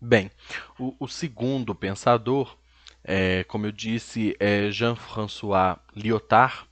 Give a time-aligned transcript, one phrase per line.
[0.00, 0.30] Bem,
[0.78, 2.56] o, o segundo pensador,
[3.02, 6.66] é, como eu disse, é Jean-François Lyotard.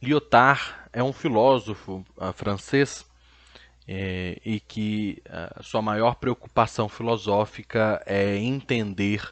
[0.00, 3.04] Lyotard é um filósofo uh, francês
[3.86, 9.22] é, e que uh, sua maior preocupação filosófica é entender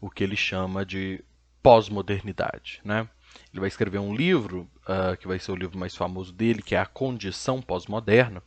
[0.00, 1.22] o que ele chama de
[1.62, 2.80] pós-modernidade.
[2.84, 3.08] Né?
[3.52, 6.74] Ele vai escrever um livro, uh, que vai ser o livro mais famoso dele, que
[6.74, 8.42] é A Condição Pós-Moderna.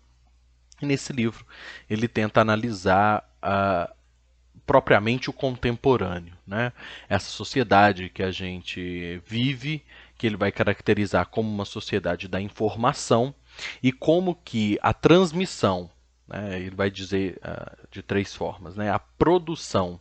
[0.81, 1.45] E nesse livro
[1.89, 4.00] ele tenta analisar uh,
[4.71, 6.71] propriamente o contemporâneo, né?
[7.10, 9.84] essa sociedade que a gente vive,
[10.18, 13.36] que ele vai caracterizar como uma sociedade da informação
[13.84, 15.92] e como que a transmissão,
[16.26, 20.00] né, ele vai dizer uh, de três formas, né, a produção,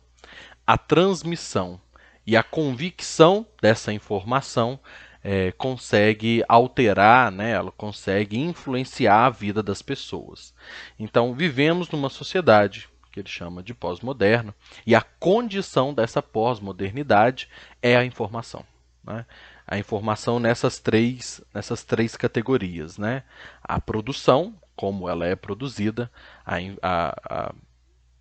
[0.65, 1.77] a transmissão
[2.25, 4.79] e a convicção dessa informação
[5.21, 10.53] é, consegue alterar, né, ela consegue influenciar a vida das pessoas.
[10.97, 17.49] Então, vivemos numa sociedade que ele chama de pós-moderna, e a condição dessa pós-modernidade
[17.81, 18.63] é a informação.
[19.03, 19.25] Né?
[19.67, 22.97] A informação nessas três, nessas três categorias.
[22.97, 23.23] Né?
[23.63, 26.09] A produção, como ela é produzida,
[26.45, 27.53] a, a, a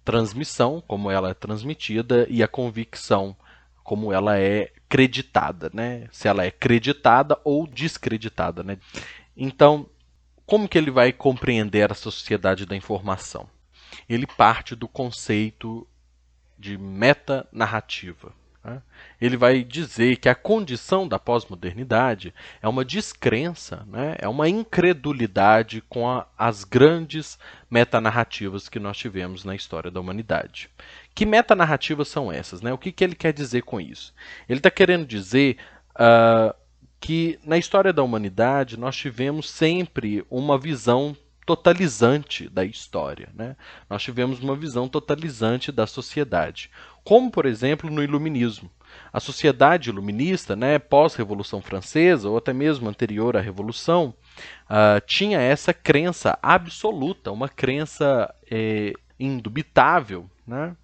[0.05, 3.37] transmissão, como ela é transmitida, e a convicção,
[3.83, 6.09] como ela é creditada, né?
[6.13, 8.79] Se ela é creditada ou descreditada, né?
[9.37, 9.89] Então,
[10.47, 13.49] como que ele vai compreender a sociedade da informação?
[14.09, 15.87] Ele parte do conceito
[16.59, 18.33] de metanarrativa.
[18.63, 18.83] Né?
[19.21, 24.17] Ele vai dizer que a condição da pós-modernidade é uma descrença, né?
[24.19, 27.39] é uma incredulidade com a, as grandes
[27.71, 30.69] metanarrativas que nós tivemos na história da humanidade.
[31.15, 32.61] Que metanarrativas são essas?
[32.61, 32.73] Né?
[32.73, 34.15] O que, que ele quer dizer com isso?
[34.49, 35.57] Ele está querendo dizer
[35.95, 36.55] uh,
[37.01, 41.17] que na história da humanidade nós tivemos sempre uma visão
[41.57, 43.29] totalizante da história.
[43.35, 43.57] Né?
[43.89, 46.71] Nós tivemos uma visão totalizante da sociedade,
[47.03, 48.71] como, por exemplo, no Iluminismo.
[49.13, 54.15] A sociedade iluminista, né, pós-Revolução Francesa, ou até mesmo anterior à Revolução,
[54.69, 60.77] uh, tinha essa crença absoluta, uma crença é, indubitável né,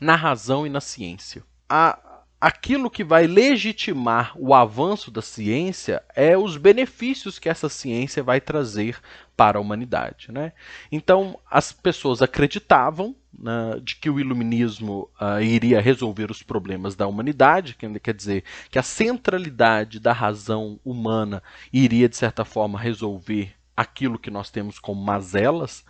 [0.00, 1.42] na razão e na ciência.
[1.68, 1.98] A,
[2.40, 8.40] aquilo que vai legitimar o avanço da ciência é os benefícios que essa ciência vai
[8.40, 8.98] trazer
[9.36, 10.32] para a humanidade.
[10.32, 10.52] Né?
[10.90, 17.06] Então, as pessoas acreditavam né, de que o iluminismo uh, iria resolver os problemas da
[17.06, 23.52] humanidade, que quer dizer que a centralidade da razão humana iria, de certa forma, resolver
[23.76, 25.84] aquilo que nós temos como mazelas,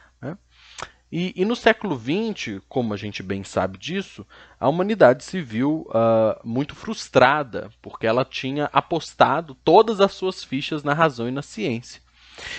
[1.12, 4.24] e, e, no século XX, como a gente bem sabe disso,
[4.60, 10.84] a humanidade se viu uh, muito frustrada, porque ela tinha apostado todas as suas fichas
[10.84, 12.00] na razão e na ciência.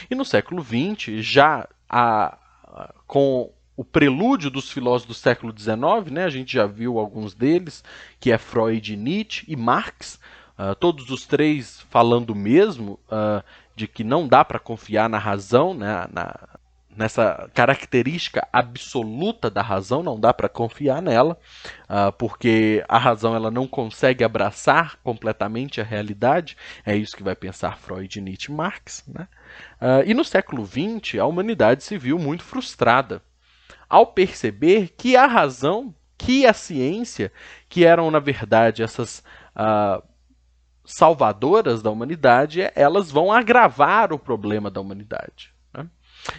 [0.10, 6.12] E no século XX, já a, a, com o prelúdio dos filósofos do século XIX,
[6.12, 7.82] né, a gente já viu alguns deles,
[8.20, 10.20] que é Freud, Nietzsche e Marx,
[10.60, 13.42] uh, todos os três falando mesmo uh,
[13.78, 16.60] de que não dá para confiar na razão, né, na,
[16.96, 21.38] nessa característica absoluta da razão, não dá para confiar nela,
[21.84, 27.36] uh, porque a razão ela não consegue abraçar completamente a realidade, é isso que vai
[27.36, 29.04] pensar Freud, Nietzsche e Marx.
[29.08, 29.28] Né?
[29.82, 33.22] Uh, e no século XX, a humanidade se viu muito frustrada
[33.90, 37.32] ao perceber que a razão, que a ciência,
[37.68, 39.24] que eram na verdade essas
[39.56, 40.02] uh,
[40.86, 45.51] salvadoras da humanidade, elas vão agravar o problema da humanidade.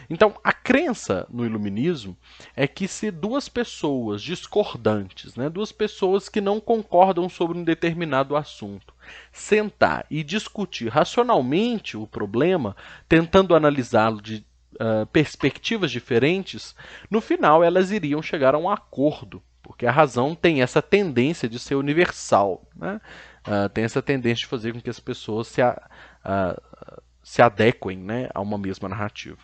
[0.09, 2.17] Então, a crença no iluminismo
[2.55, 8.37] é que se duas pessoas discordantes, né, duas pessoas que não concordam sobre um determinado
[8.37, 8.95] assunto,
[9.33, 12.77] sentar e discutir racionalmente o problema,
[13.09, 14.45] tentando analisá-lo de
[14.75, 16.75] uh, perspectivas diferentes,
[17.11, 21.59] no final elas iriam chegar a um acordo, porque a razão tem essa tendência de
[21.59, 23.01] ser universal, né?
[23.47, 25.81] uh, tem essa tendência de fazer com que as pessoas se, a,
[26.25, 29.39] uh, se adequem né, a uma mesma narrativa.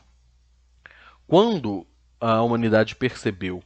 [1.29, 1.87] Quando
[2.19, 3.63] a humanidade percebeu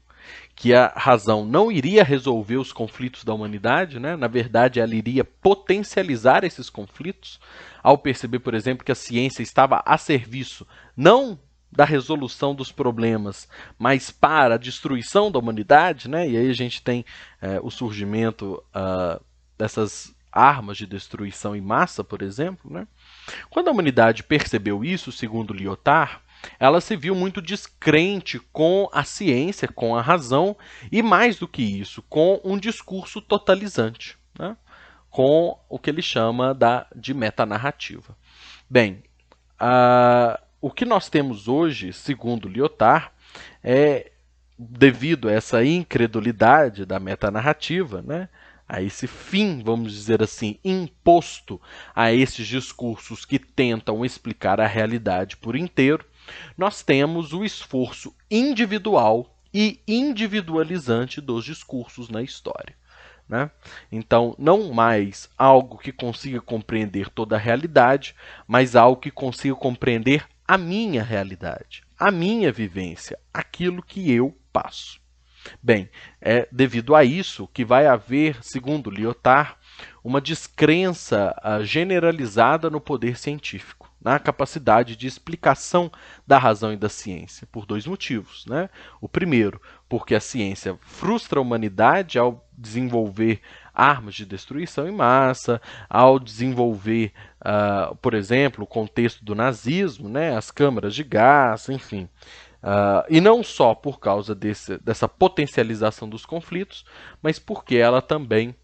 [0.55, 4.17] que a razão não iria resolver os conflitos da humanidade, né?
[4.17, 7.41] na verdade, ela iria potencializar esses conflitos,
[7.83, 10.67] ao perceber, por exemplo, que a ciência estava a serviço
[10.97, 11.39] não
[11.71, 13.49] da resolução dos problemas,
[13.79, 16.29] mas para a destruição da humanidade, né?
[16.29, 17.05] e aí a gente tem
[17.41, 19.25] é, o surgimento uh,
[19.57, 22.71] dessas armas de destruição em massa, por exemplo.
[22.71, 22.87] Né?
[23.51, 26.19] Quando a humanidade percebeu isso, segundo Lyotard,
[26.59, 30.57] ela se viu muito descrente com a ciência, com a razão
[30.91, 34.57] e, mais do que isso, com um discurso totalizante, né?
[35.11, 38.17] com o que ele chama da, de metanarrativa.
[38.69, 39.03] Bem,
[40.61, 43.11] o que nós temos hoje, segundo Lyotard,
[43.63, 44.13] é
[44.59, 48.29] devido a essa incredulidade da metanarrativa, né,
[48.69, 51.61] a esse fim, vamos dizer assim, imposto
[51.95, 56.07] a esses discursos que tentam explicar a realidade por inteiro,
[56.57, 62.75] nós temos o esforço individual e individualizante dos discursos na história.
[63.29, 63.51] Né?
[63.91, 68.15] Então, não mais algo que consiga compreender toda a realidade,
[68.47, 75.01] mas algo que consiga compreender a minha realidade, a minha vivência, aquilo que eu passo.
[75.63, 75.89] Bem,
[76.21, 79.55] é devido a isso que vai haver, segundo Lyotard,
[80.05, 85.91] uma descrença uh, generalizada no poder científico, na capacidade de explicação
[86.27, 88.45] da razão e da ciência, por dois motivos.
[88.47, 88.69] Né?
[89.01, 93.41] O primeiro, porque a ciência frustra a humanidade ao desenvolver
[93.75, 100.37] armas de destruição em massa, ao desenvolver, uh, por exemplo, o contexto do nazismo, né?
[100.37, 102.09] as câmaras de gás, enfim.
[102.63, 106.85] Uh, e não só por causa desse, dessa potencialização dos conflitos,
[107.21, 108.55] mas porque ela também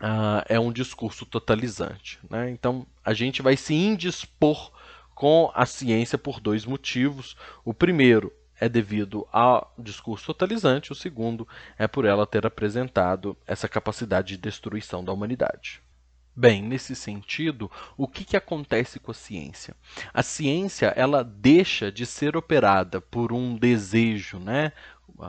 [0.00, 2.18] uh, é um discurso totalizante.
[2.28, 2.50] Né?
[2.50, 4.72] Então, a gente vai se indispor
[5.14, 7.36] com a ciência por dois motivos.
[7.64, 11.46] O primeiro é devido ao discurso totalizante, o segundo
[11.78, 15.80] é por ela ter apresentado essa capacidade de destruição da humanidade.
[16.34, 19.74] Bem, nesse sentido, o que, que acontece com a ciência?
[20.14, 24.72] A ciência ela deixa de ser operada por um desejo, né?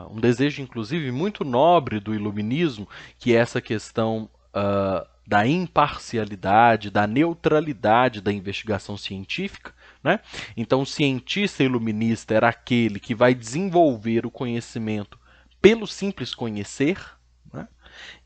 [0.08, 2.88] um desejo inclusive muito nobre do iluminismo,
[3.18, 9.72] que é essa questão uh, da imparcialidade, da neutralidade da investigação científica.
[10.02, 10.20] Né?
[10.56, 15.18] Então, o cientista iluminista era aquele que vai desenvolver o conhecimento
[15.60, 16.98] pelo simples conhecer,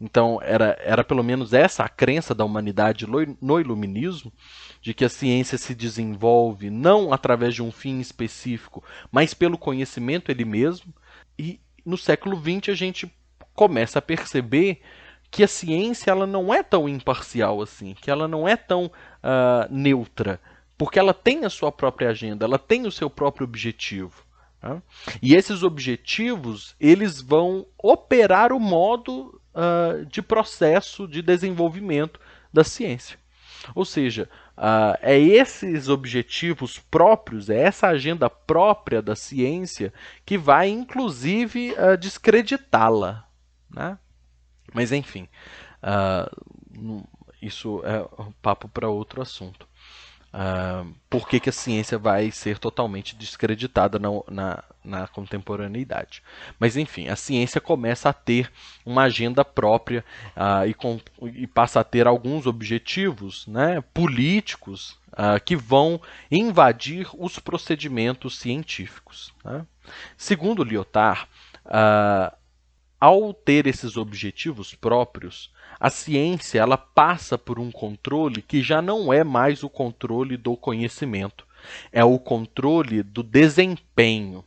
[0.01, 4.33] então, era, era pelo menos essa a crença da humanidade no iluminismo,
[4.81, 10.31] de que a ciência se desenvolve não através de um fim específico, mas pelo conhecimento
[10.31, 10.93] ele mesmo.
[11.39, 13.13] E no século XX a gente
[13.55, 14.81] começa a perceber
[15.35, 19.69] que a ciência ela não é tão imparcial assim, que ela não é tão uh,
[19.69, 20.41] neutra,
[20.79, 24.25] porque ela tem a sua própria agenda, ela tem o seu próprio objetivo.
[24.61, 24.81] Tá?
[25.21, 32.21] E esses objetivos eles vão operar o modo uh, de processo de desenvolvimento
[32.53, 33.19] da ciência.
[33.75, 39.93] Ou seja, uh, é esses objetivos próprios, é essa agenda própria da ciência
[40.25, 43.27] que vai, inclusive, uh, descreditá-la.
[43.69, 43.99] Né?
[44.75, 45.29] Mas, enfim,
[47.41, 49.67] isso é um papo para outro assunto.
[50.35, 56.25] Uh, por que, que, a ciência vai ser totalmente descreditada na, na, na, contemporaneidade.
[56.59, 58.51] Mas, enfim, a ciência começa a ter
[58.85, 60.05] uma agenda própria
[60.37, 67.07] uh, e, com, e, passa a ter alguns objetivos né, políticos uh, que vão invadir
[67.17, 69.33] os procedimentos científicos.
[69.45, 69.65] Né?
[70.17, 71.29] Segundo Lyotard,
[73.05, 79.13] ao ter esses objetivos próprios, a ciência ela passa por um controle que já não
[79.13, 81.47] é mais o controle do conhecimento,
[81.93, 84.43] é o controle do desempenho.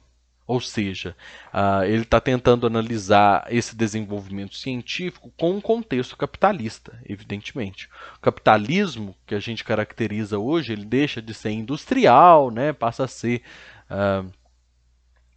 [0.47, 1.15] Ou seja,
[1.53, 7.87] uh, ele está tentando analisar esse desenvolvimento científico com um contexto capitalista, evidentemente.
[8.17, 13.07] O capitalismo que a gente caracteriza hoje, ele deixa de ser industrial, né, passa a
[13.07, 13.43] ser
[13.91, 14.27] uh,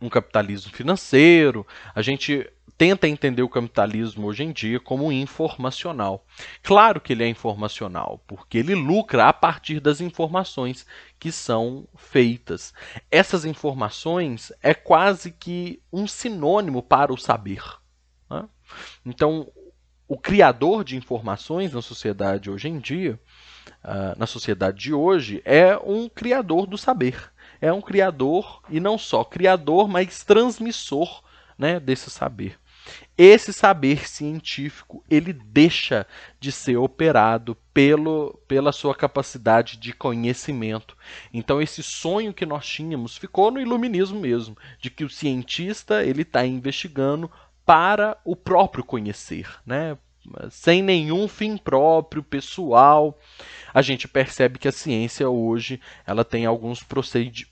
[0.00, 1.66] um capitalismo financeiro.
[1.94, 2.48] A gente
[2.80, 6.24] tenta entender o capitalismo hoje em dia como informacional.
[6.62, 10.86] Claro que ele é informacional, porque ele lucra a partir das informações
[11.18, 12.72] que são feitas.
[13.10, 17.62] Essas informações é quase que um sinônimo para o saber.
[18.30, 18.48] Né?
[19.04, 19.52] Então,
[20.08, 23.20] o criador de informações na sociedade hoje em dia,
[23.84, 27.30] uh, na sociedade de hoje, é um criador do saber.
[27.60, 31.22] É um criador, e não só criador, mas transmissor
[31.58, 32.58] né, desse saber
[33.22, 36.06] esse saber científico ele deixa
[36.40, 40.96] de ser operado pelo, pela sua capacidade de conhecimento.
[41.30, 46.22] Então esse sonho que nós tínhamos ficou no iluminismo mesmo, de que o cientista ele
[46.22, 47.30] está investigando
[47.66, 49.98] para o próprio conhecer, né?
[50.50, 53.18] Sem nenhum fim próprio, pessoal.
[53.72, 56.84] A gente percebe que a ciência hoje ela tem alguns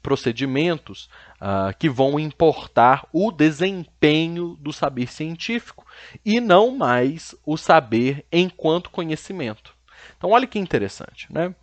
[0.02, 1.08] procedimentos
[1.40, 5.86] uh, que vão importar o desempenho do saber científico
[6.24, 9.74] e não mais o saber enquanto conhecimento.
[10.16, 11.54] Então, olha que interessante, né?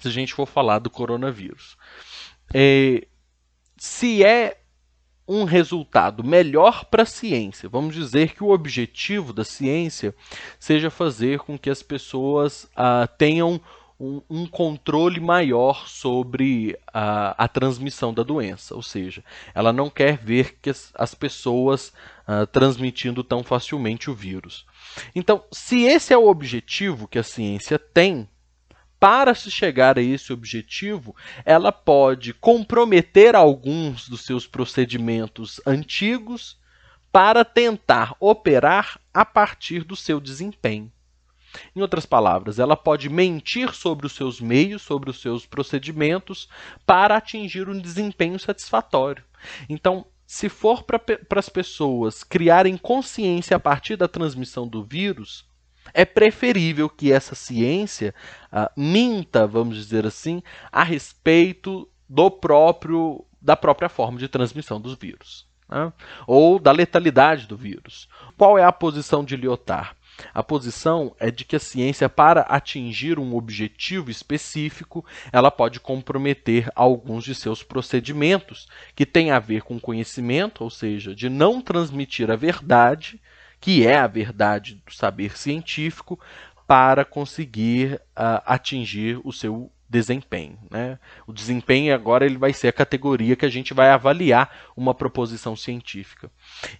[0.00, 1.76] Se a gente for falar do coronavírus.
[2.54, 3.06] É,
[3.76, 4.61] se é
[5.26, 7.68] um resultado melhor para a ciência.
[7.68, 10.14] Vamos dizer que o objetivo da ciência
[10.58, 13.60] seja fazer com que as pessoas ah, tenham
[14.02, 19.22] um, um controle maior sobre a, a, transmissão da doença, ou seja,
[19.54, 21.92] ela não quer ver que as, as pessoas
[22.26, 24.66] uh, transmitindo tão facilmente o vírus.
[25.14, 28.28] Então, se esse é o objetivo que a ciência tem,
[29.02, 36.56] para se chegar a esse objetivo, ela pode comprometer alguns dos seus procedimentos antigos
[37.10, 40.88] para tentar operar a partir do seu desempenho.
[41.74, 46.48] Em outras palavras, ela pode mentir sobre os seus meios, sobre os seus procedimentos,
[46.86, 49.24] para atingir um desempenho satisfatório.
[49.68, 51.00] Então, se for para
[51.40, 55.44] as pessoas criarem consciência a partir da transmissão do vírus,
[55.94, 58.14] é preferível que essa ciência
[58.52, 64.94] uh, minta, vamos dizer assim, a respeito do próprio da própria forma de transmissão dos
[64.94, 65.92] vírus, né?
[66.28, 68.08] ou da letalidade do vírus.
[68.38, 69.96] Qual é a posição de Lyotard?
[70.32, 76.70] A posição é de que a ciência, para atingir um objetivo específico, ela pode comprometer
[76.74, 82.30] alguns de seus procedimentos que têm a ver com conhecimento, ou seja, de não transmitir
[82.30, 83.20] a verdade,
[83.62, 86.18] que é a verdade do saber científico,
[86.66, 90.58] para conseguir uh, atingir o seu desempenho.
[90.68, 90.98] Né?
[91.26, 95.54] O desempenho agora ele vai ser a categoria que a gente vai avaliar uma proposição
[95.54, 96.28] científica.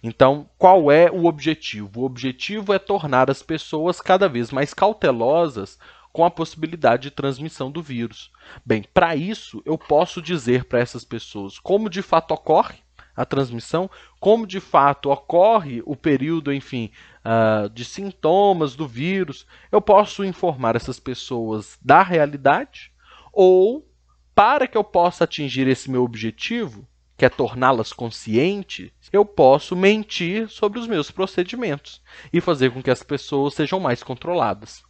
[0.01, 2.01] Então, qual é o objetivo?
[2.01, 5.79] O objetivo é tornar as pessoas cada vez mais cautelosas
[6.11, 8.29] com a possibilidade de transmissão do vírus.
[8.65, 12.82] Bem, para isso eu posso dizer para essas pessoas como de fato ocorre
[13.15, 13.89] a transmissão,
[14.19, 16.91] como de fato ocorre o período, enfim,
[17.23, 19.45] uh, de sintomas do vírus.
[19.71, 22.91] Eu posso informar essas pessoas da realidade
[23.31, 23.87] ou,
[24.35, 30.49] para que eu possa atingir esse meu objetivo, que é torná-las conscientes, eu posso mentir
[30.49, 32.01] sobre os meus procedimentos
[32.31, 34.83] e fazer com que as pessoas sejam mais controladas.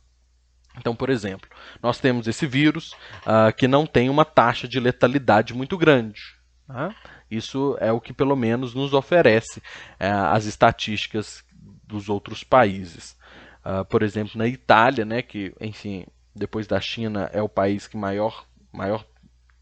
[0.77, 1.47] Então, por exemplo,
[1.81, 6.21] nós temos esse vírus uh, que não tem uma taxa de letalidade muito grande.
[6.67, 6.95] Tá?
[7.35, 11.43] Isso é o que pelo menos nos oferece uh, as estatísticas
[11.85, 13.17] dos outros países.
[13.65, 17.95] Uh, por exemplo, na Itália, né, que, enfim, depois da China, é o país que
[17.95, 19.05] maior, maior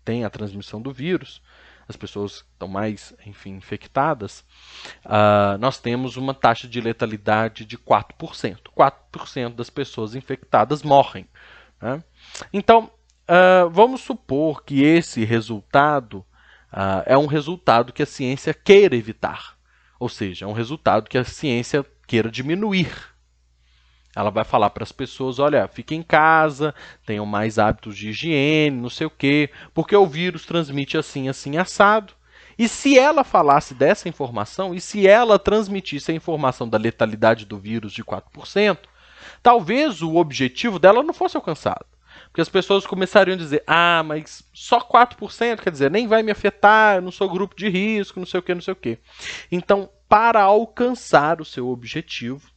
[0.03, 1.41] tem a transmissão do vírus,
[1.87, 4.45] as pessoas estão mais, enfim, infectadas,
[5.05, 8.57] uh, nós temos uma taxa de letalidade de 4%.
[8.75, 11.27] 4% das pessoas infectadas morrem.
[11.81, 12.03] Né?
[12.53, 12.89] Então,
[13.29, 16.25] uh, vamos supor que esse resultado
[16.71, 19.57] uh, é um resultado que a ciência queira evitar.
[19.99, 23.11] Ou seja, é um resultado que a ciência queira diminuir
[24.15, 26.73] ela vai falar para as pessoas: olha, fiquem em casa,
[27.05, 31.57] tenham mais hábitos de higiene, não sei o quê, porque o vírus transmite assim, assim,
[31.57, 32.13] assado.
[32.57, 37.57] E se ela falasse dessa informação, e se ela transmitisse a informação da letalidade do
[37.57, 38.77] vírus de 4%,
[39.41, 41.85] talvez o objetivo dela não fosse alcançado.
[42.31, 46.31] Porque as pessoas começariam a dizer: ah, mas só 4%, quer dizer, nem vai me
[46.31, 48.97] afetar, eu não sou grupo de risco, não sei o que, não sei o que.
[49.51, 52.49] Então, para alcançar o seu objetivo,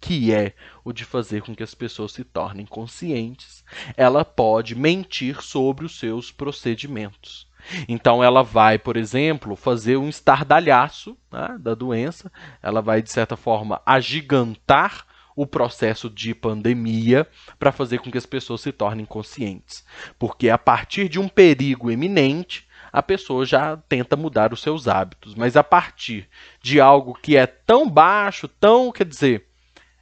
[0.00, 3.64] que é o de fazer com que as pessoas se tornem conscientes,
[3.96, 7.46] ela pode mentir sobre os seus procedimentos.
[7.88, 13.36] Então, ela vai, por exemplo, fazer um estardalhaço né, da doença, ela vai, de certa
[13.36, 17.26] forma, agigantar o processo de pandemia
[17.58, 19.84] para fazer com que as pessoas se tornem conscientes.
[20.18, 25.34] Porque a partir de um perigo eminente, a pessoa já tenta mudar os seus hábitos.
[25.34, 26.28] Mas a partir
[26.60, 29.46] de algo que é tão baixo, tão, quer dizer,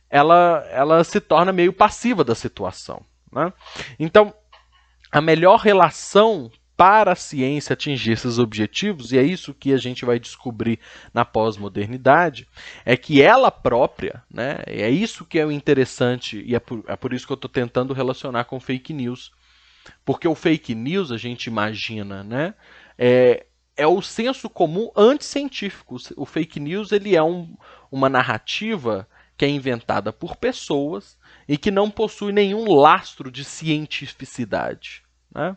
[0.08, 3.04] ela, ela se torna meio passiva da situação.
[3.30, 3.52] Né?
[3.98, 4.34] Então,
[5.12, 10.02] a melhor relação para a ciência atingir esses objetivos, e é isso que a gente
[10.02, 10.80] vai descobrir
[11.12, 12.48] na pós-modernidade,
[12.86, 16.96] é que ela própria, né, é isso que é o interessante, e é por, é
[16.96, 19.30] por isso que eu estou tentando relacionar com fake news.
[20.06, 22.54] Porque o fake news, a gente imagina, né,
[22.96, 23.44] é,
[23.76, 25.98] é o senso comum anticientífico.
[26.16, 27.58] O fake news ele é um,
[27.92, 29.06] uma narrativa
[29.36, 35.02] que é inventada por pessoas e que não possui nenhum lastro de cientificidade.
[35.30, 35.54] Né?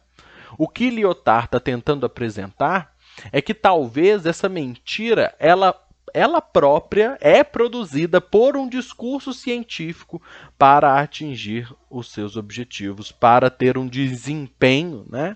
[0.57, 2.93] O que Lyotard está tentando apresentar
[3.31, 5.79] é que talvez essa mentira ela
[6.13, 10.21] ela própria é produzida por um discurso científico
[10.59, 15.35] para atingir os seus objetivos, para ter um desempenho né,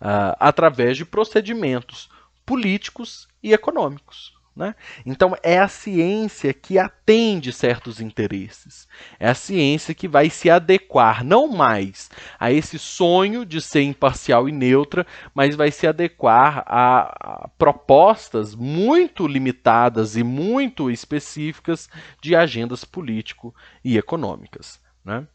[0.00, 2.08] uh, através de procedimentos
[2.44, 4.35] políticos e econômicos.
[4.56, 4.74] Né?
[5.04, 8.88] Então, é a ciência que atende certos interesses.
[9.20, 12.08] É a ciência que vai se adequar não mais
[12.40, 18.54] a esse sonho de ser imparcial e neutra, mas vai se adequar a, a propostas
[18.54, 21.90] muito limitadas e muito específicas
[22.22, 24.80] de agendas político e econômicas.
[25.04, 25.26] Né?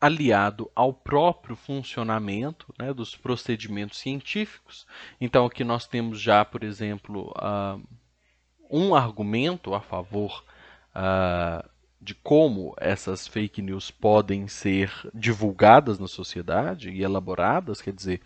[0.00, 4.86] aliado ao próprio funcionamento né, dos procedimentos científicos.
[5.18, 7.82] Então, aqui nós temos já, por exemplo, uh,
[8.70, 10.44] um argumento a favor
[10.94, 11.68] uh,
[12.00, 18.20] de como essas fake news podem ser divulgadas na sociedade e elaboradas, quer dizer,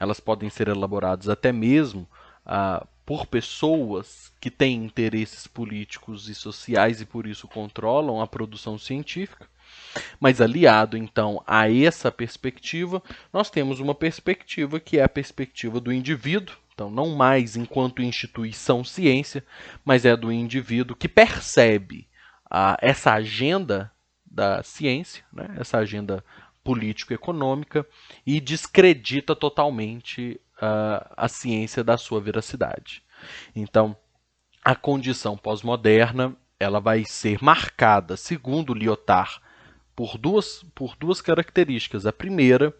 [0.00, 2.08] elas podem ser elaboradas até mesmo
[2.46, 8.78] uh, por pessoas que têm interesses políticos e sociais e por isso controlam a produção
[8.78, 9.46] científica.
[10.18, 13.02] Mas aliado então a essa perspectiva,
[13.32, 18.84] nós temos uma perspectiva que é a perspectiva do indivíduo, então não mais enquanto instituição
[18.84, 19.44] ciência,
[19.84, 22.06] mas é do indivíduo que percebe
[22.48, 23.90] a, essa agenda
[24.24, 26.24] da ciência, né, essa agenda
[26.62, 27.84] político-econômica,
[28.24, 33.02] e descredita totalmente a ciência da sua veracidade.
[33.54, 33.96] Então,
[34.64, 39.40] a condição pós-moderna ela vai ser marcada, segundo Lyotard,
[39.98, 42.06] por duas, por duas características.
[42.06, 42.72] A primeira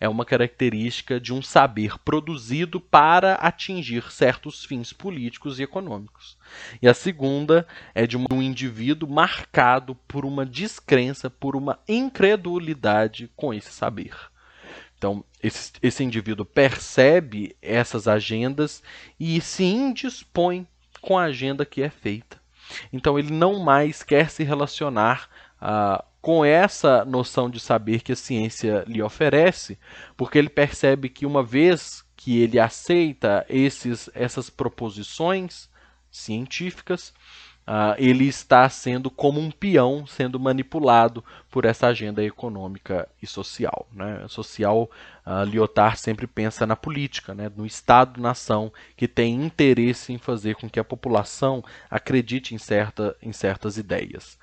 [0.00, 6.38] é uma característica de um saber produzido para atingir certos fins políticos e econômicos.
[6.80, 13.52] E a segunda é de um indivíduo marcado por uma descrença, por uma incredulidade com
[13.52, 14.16] esse saber.
[14.96, 18.82] Então, esse, esse indivíduo percebe essas agendas
[19.20, 20.66] e se indispõe
[21.02, 22.40] com a agenda que é feita.
[22.90, 25.28] Então, ele não mais quer se relacionar
[25.62, 29.78] uh, com essa noção de saber que a ciência lhe oferece,
[30.16, 35.68] porque ele percebe que uma vez que ele aceita esses, essas proposições
[36.10, 37.14] científicas,
[37.64, 43.86] Uh, ele está sendo como um peão sendo manipulado por essa agenda econômica e social.
[43.92, 44.24] Né?
[44.26, 44.90] Social,
[45.24, 47.48] uh, Lyotard sempre pensa na política, né?
[47.56, 53.32] no Estado-nação, que tem interesse em fazer com que a população acredite em, certa, em
[53.32, 54.36] certas ideias.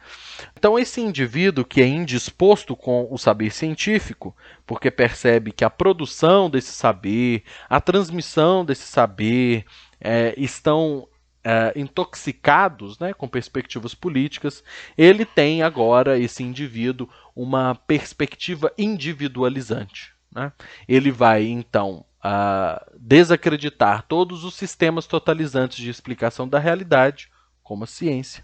[0.57, 4.33] Então, esse indivíduo que é indisposto com o saber científico,
[4.65, 9.65] porque percebe que a produção desse saber, a transmissão desse saber,
[9.99, 11.09] é, estão
[11.39, 14.62] Uh, intoxicados né, com perspectivas políticas,
[14.98, 20.13] ele tem agora, esse indivíduo, uma perspectiva individualizante.
[20.30, 20.52] Né?
[20.86, 27.32] Ele vai, então, uh, desacreditar todos os sistemas totalizantes de explicação da realidade,
[27.63, 28.43] como a ciência.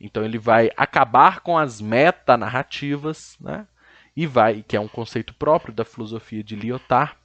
[0.00, 3.66] Então, ele vai acabar com as metanarrativas, né?
[4.16, 7.16] e vai, que é um conceito próprio da filosofia de Lyotard,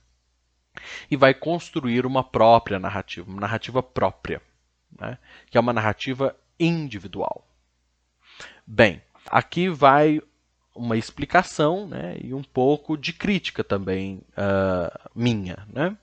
[1.09, 4.41] e vai construir uma própria narrativa, uma narrativa própria
[4.99, 5.17] né?
[5.49, 7.47] que é uma narrativa individual.
[8.65, 10.21] Bem, aqui vai
[10.75, 15.67] uma explicação né, e um pouco de crítica também uh, minha.
[15.71, 15.95] Né?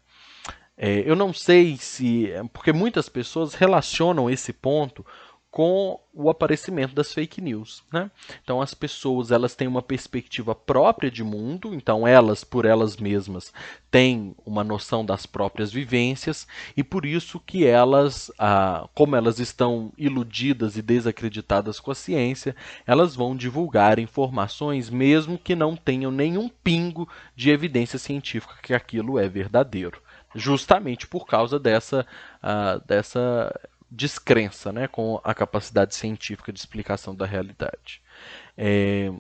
[0.77, 2.31] É, eu não sei se.
[2.53, 5.05] Porque muitas pessoas relacionam esse ponto
[5.51, 8.09] com o aparecimento das fake news, né?
[8.43, 13.53] Então as pessoas elas têm uma perspectiva própria de mundo, então elas por elas mesmas
[13.91, 19.93] têm uma noção das próprias vivências e por isso que elas, ah, como elas estão
[19.99, 22.55] iludidas e desacreditadas com a ciência,
[22.87, 29.19] elas vão divulgar informações mesmo que não tenham nenhum pingo de evidência científica que aquilo
[29.19, 30.01] é verdadeiro,
[30.33, 32.07] justamente por causa dessa
[32.41, 33.53] ah, dessa
[33.91, 38.01] descrença né, com a capacidade científica de explicação da realidade.
[38.57, 39.13] É,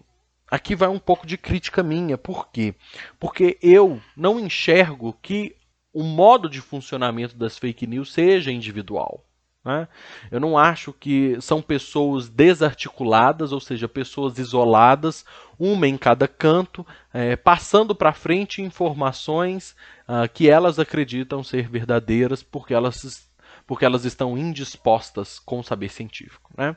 [0.50, 2.74] aqui vai um pouco de crítica minha, por quê?
[3.18, 5.56] Porque eu não enxergo que
[5.92, 9.24] o modo de funcionamento das fake news seja individual.
[9.64, 9.88] Né?
[10.30, 15.24] Eu não acho que são pessoas desarticuladas, ou seja, pessoas isoladas,
[15.58, 19.76] uma em cada canto, é, passando para frente informações
[20.08, 23.28] uh, que elas acreditam ser verdadeiras porque elas
[23.70, 26.50] porque elas estão indispostas com o saber científico.
[26.58, 26.74] Né?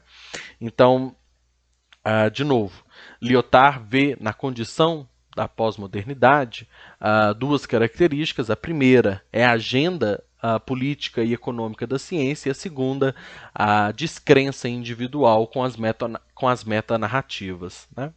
[0.61, 1.15] Então,
[2.05, 2.85] uh, de novo,
[3.19, 6.69] Lyotard vê na condição da pós-modernidade
[7.01, 8.51] uh, duas características.
[8.51, 13.15] A primeira é a agenda uh, política e econômica da ciência, e a segunda,
[13.55, 17.87] a descrença individual com as, meta, com as metanarrativas.
[17.97, 18.13] Né?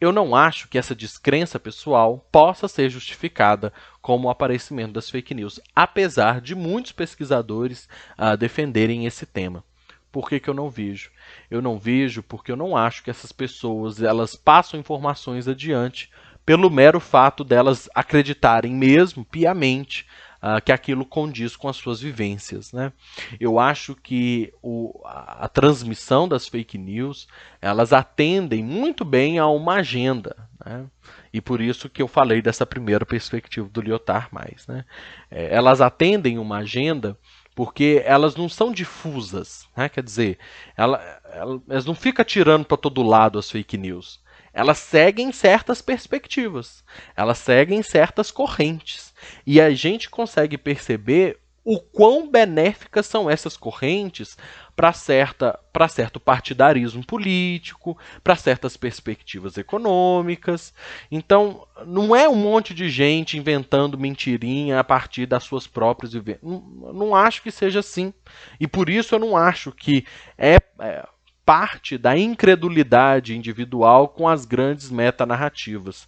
[0.00, 5.34] Eu não acho que essa descrença pessoal possa ser justificada como o aparecimento das fake
[5.34, 9.64] news, apesar de muitos pesquisadores uh, defenderem esse tema.
[10.12, 11.10] Por que, que eu não vejo?
[11.50, 16.10] Eu não vejo porque eu não acho que essas pessoas elas passam informações adiante
[16.46, 20.06] pelo mero fato delas acreditarem mesmo piamente
[20.42, 22.72] uh, que aquilo condiz com as suas vivências.
[22.72, 22.92] Né?
[23.38, 27.26] Eu acho que o, a, a, transmissão das fake news
[27.60, 30.36] elas atendem muito bem a uma agenda.
[30.64, 30.86] Né?
[31.32, 34.66] E por isso que eu falei dessa primeira perspectiva do Lyotard mais.
[34.66, 34.84] Né?
[35.30, 37.16] É, elas atendem uma agenda
[37.54, 39.88] porque elas não são difusas, né?
[39.88, 40.38] quer dizer,
[40.76, 44.20] ela, ela, elas não ficam tirando para todo lado as fake news
[44.52, 46.84] elas seguem certas perspectivas,
[47.16, 49.14] elas seguem certas correntes.
[49.46, 54.38] E a gente consegue perceber o quão benéficas são essas correntes
[54.74, 60.72] para certo partidarismo político, para certas perspectivas econômicas.
[61.10, 66.14] Então, não é um monte de gente inventando mentirinha a partir das suas próprias.
[66.42, 66.60] Não,
[66.94, 68.14] não acho que seja assim.
[68.58, 70.06] E por isso eu não acho que
[70.38, 71.06] é, é
[71.48, 76.06] parte da incredulidade individual com as grandes metanarrativas.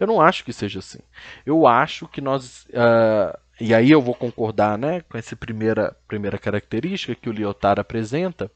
[0.00, 0.98] Eu não acho que seja assim.
[1.46, 6.38] Eu acho que nós uh, e aí eu vou concordar né, com essa primeira, primeira
[6.38, 8.50] característica que o Lyotard apresenta.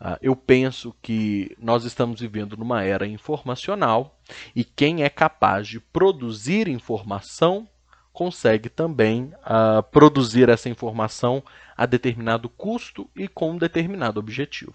[0.00, 4.18] Uh, eu penso que nós estamos vivendo numa era informacional
[4.56, 7.68] e quem é capaz de produzir informação
[8.12, 11.44] consegue também uh, produzir essa informação
[11.76, 14.74] a determinado custo e com um determinado objetivo.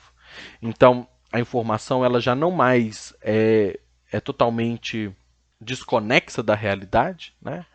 [0.61, 3.79] Então, a informação ela já não mais é,
[4.11, 5.11] é totalmente
[5.59, 7.65] desconexa da realidade, né?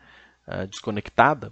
[0.47, 1.51] Uh, desconectada,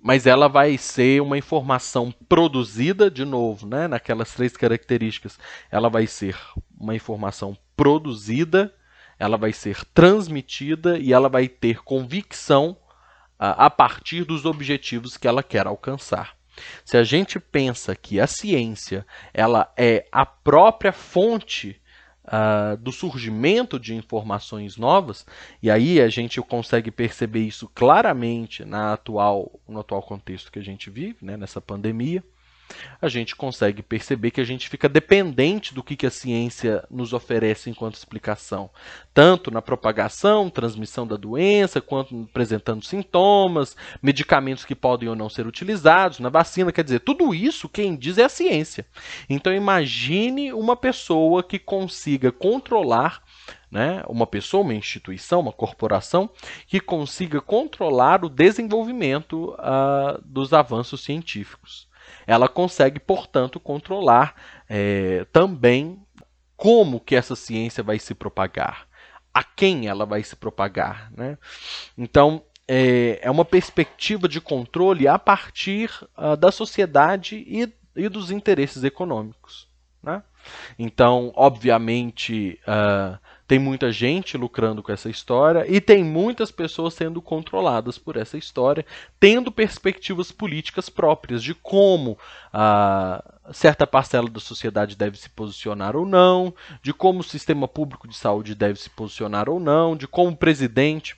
[0.00, 5.38] mas ela vai ser uma informação produzida, de novo, né, naquelas três características.
[5.70, 6.36] Ela vai ser
[6.78, 8.74] uma informação produzida,
[9.18, 15.26] ela vai ser transmitida e ela vai ter convicção uh, a partir dos objetivos que
[15.26, 16.37] ela quer alcançar.
[16.84, 21.80] Se a gente pensa que a ciência ela é a própria fonte
[22.24, 25.26] uh, do surgimento de informações novas,
[25.62, 30.64] e aí a gente consegue perceber isso claramente na atual, no atual contexto que a
[30.64, 32.22] gente vive, né, nessa pandemia
[33.00, 37.12] a gente consegue perceber que a gente fica dependente do que, que a ciência nos
[37.12, 38.70] oferece enquanto explicação,
[39.14, 45.46] tanto na propagação, transmissão da doença, quanto apresentando sintomas, medicamentos que podem ou não ser
[45.46, 48.86] utilizados, na vacina, quer dizer, tudo isso quem diz é a ciência.
[49.28, 53.22] Então imagine uma pessoa que consiga controlar
[53.70, 56.30] né, uma pessoa, uma instituição, uma corporação
[56.66, 61.87] que consiga controlar o desenvolvimento uh, dos avanços científicos
[62.28, 64.34] ela consegue, portanto, controlar
[64.68, 65.98] é, também
[66.58, 68.86] como que essa ciência vai se propagar,
[69.32, 71.10] a quem ela vai se propagar.
[71.16, 71.38] Né?
[71.96, 78.30] Então, é, é uma perspectiva de controle a partir uh, da sociedade e, e, dos
[78.30, 79.66] interesses econômicos.
[80.02, 80.22] Né?
[80.78, 87.22] Então, obviamente, uh, tem muita gente lucrando com essa história e tem muitas pessoas sendo
[87.22, 88.84] controladas por essa história,
[89.18, 92.18] tendo perspectivas políticas próprias de como
[92.52, 97.66] a ah, certa parcela da sociedade deve se posicionar ou não, de como o sistema
[97.66, 101.16] público de saúde deve se posicionar ou não, de como o presidente.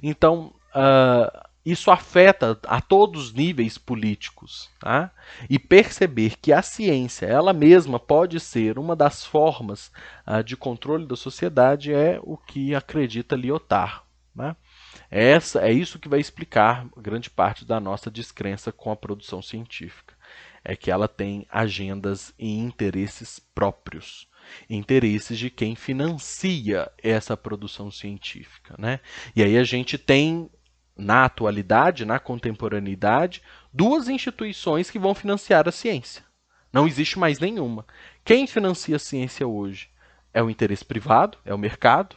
[0.00, 4.70] Então, uh, isso afeta a todos os níveis políticos.
[4.78, 5.10] Tá?
[5.48, 9.90] E perceber que a ciência, ela mesma, pode ser uma das formas
[10.26, 14.02] uh, de controle da sociedade é o que acredita Lyotard.
[14.34, 14.54] Né?
[15.10, 20.14] Essa, é isso que vai explicar grande parte da nossa descrença com a produção científica.
[20.62, 24.26] É que ela tem agendas e interesses próprios
[24.68, 29.00] interesses de quem financia essa produção científica, né?
[29.34, 30.50] E aí a gente tem
[30.96, 36.24] na atualidade, na contemporaneidade, duas instituições que vão financiar a ciência.
[36.72, 37.86] Não existe mais nenhuma.
[38.24, 39.88] Quem financia a ciência hoje?
[40.32, 42.16] É o interesse privado, é o mercado.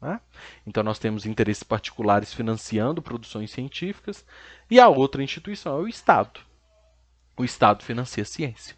[0.00, 0.20] Né?
[0.66, 4.24] Então nós temos interesses particulares financiando produções científicas,
[4.70, 6.40] e a outra instituição é o Estado.
[7.36, 8.76] O Estado financia a ciência.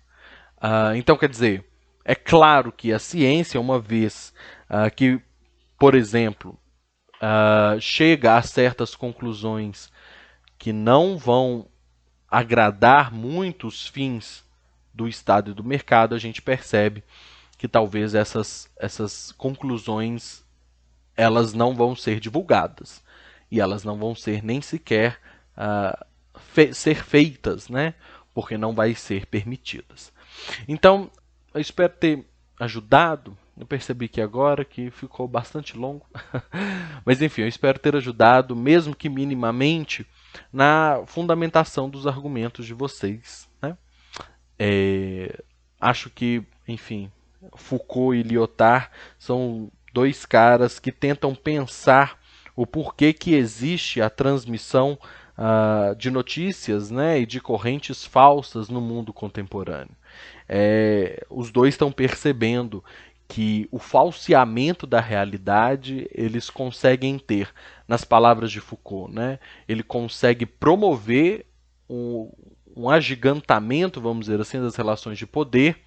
[0.57, 1.65] Uh, então, quer dizer,
[2.05, 4.33] é claro que a ciência, uma vez
[4.69, 5.21] uh, que,
[5.79, 6.59] por exemplo,
[7.25, 9.91] uh, chega a certas conclusões
[10.59, 11.67] que não vão
[12.31, 14.45] agradar muito os fins
[14.93, 17.03] do Estado e do mercado, a gente percebe
[17.57, 20.45] que talvez essas, essas conclusões
[21.17, 23.03] elas não vão ser divulgadas
[23.51, 25.19] e elas não vão ser nem sequer
[25.57, 26.05] uh,
[26.39, 27.95] fe ser feitas, né?
[28.33, 30.13] Porque não vai ser permitidas.
[30.67, 31.11] Então,
[31.53, 32.27] eu espero ter
[32.59, 36.07] ajudado eu percebi que agora que ficou bastante longo.
[37.05, 40.07] Mas enfim, eu espero ter ajudado, mesmo que minimamente,
[40.53, 43.49] na fundamentação dos argumentos de vocês.
[43.63, 43.77] Né?
[44.59, 45.43] É,
[45.81, 47.11] acho que, enfim,
[47.55, 48.89] Foucault e Lyotard
[49.19, 52.19] são dois caras que tentam pensar
[52.57, 54.99] o porquê que existe a transmissão
[55.39, 59.95] uh, de notícias né, e de correntes falsas no mundo contemporâneo.
[60.49, 62.83] É, os dois estão percebendo
[63.27, 67.53] que o falseamento da realidade eles conseguem ter,
[67.89, 69.39] nas palavras de Foucault, né?
[69.67, 71.47] ele consegue promover
[71.89, 72.31] um,
[72.77, 75.81] um agigantamento, vamos dizer assim, das relações de poder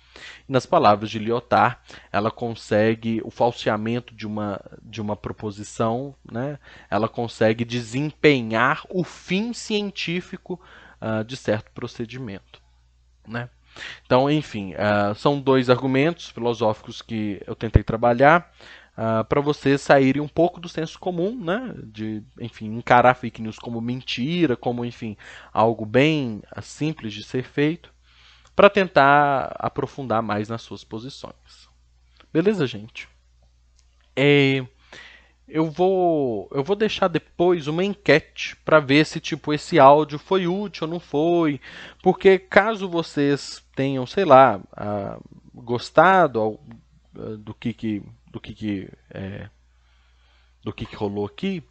[0.47, 1.77] nas palavras de Lyotard,
[2.11, 6.57] ela consegue o falseamento de uma, de uma proposição, né?
[6.89, 10.59] ela consegue desempenhar o fim científico
[11.01, 12.61] uh, de certo procedimento.
[13.27, 13.49] Né?
[14.05, 18.51] Então, enfim, uh, são dois argumentos filosóficos que eu tentei trabalhar
[18.97, 21.73] uh, para vocês saírem um pouco do senso comum, né?
[21.83, 25.15] De, enfim, encarar fake news como mentira, como, enfim,
[25.53, 27.93] algo bem simples de ser feito,
[28.55, 31.69] para tentar aprofundar mais nas suas posições.
[32.33, 33.07] Beleza, gente?
[34.15, 34.65] É,
[35.47, 40.45] eu vou eu vou deixar depois uma enquete para ver se tipo esse áudio foi
[40.47, 41.61] útil ou não foi,
[42.03, 46.59] porque caso vocês tenham, sei lá, uh, gostado
[47.15, 49.49] uh, do que, que do que, que é,
[50.63, 51.63] do que, que rolou aqui,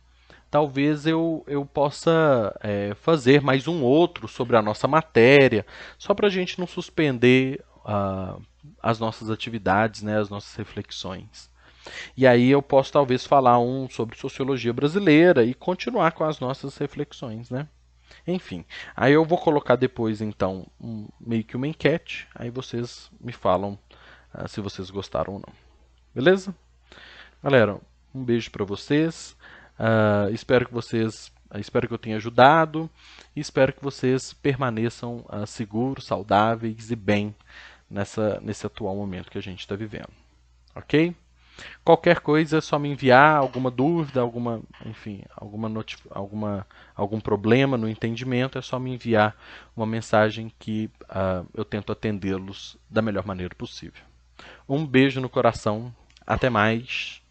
[0.50, 5.66] talvez eu, eu possa é, fazer mais um outro sobre a nossa matéria,
[5.98, 8.42] só para a gente não suspender uh,
[8.82, 11.50] as nossas atividades, né, as nossas reflexões.
[12.16, 16.76] E aí eu posso talvez falar um sobre sociologia brasileira e continuar com as nossas
[16.76, 17.68] reflexões, né?
[18.26, 18.64] Enfim,
[18.96, 23.78] aí eu vou colocar depois então um, meio que uma enquete, aí vocês me falam
[24.34, 25.54] uh, se vocês gostaram ou não.
[26.14, 26.54] Beleza?
[27.42, 27.78] Galera,
[28.14, 29.36] um beijo para vocês.
[29.78, 32.90] Uh, espero que vocês, espero que eu tenha ajudado
[33.34, 37.34] e espero que vocês permaneçam uh, seguros, saudáveis e bem
[37.88, 40.10] nessa, nesse atual momento que a gente está vivendo.
[40.74, 41.14] Ok?
[41.84, 45.72] Qualquer coisa é só me enviar alguma dúvida, alguma, enfim, alguma,
[46.10, 49.36] alguma algum problema no entendimento, é só me enviar
[49.76, 54.02] uma mensagem que uh, eu tento atendê-los da melhor maneira possível.
[54.68, 55.94] Um beijo no coração,
[56.26, 57.22] até mais